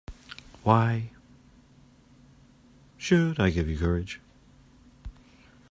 Why 0.63 1.11
should 2.97 3.39
I 3.39 3.51
give 3.51 3.69
you 3.69 3.77
courage? 3.77 4.19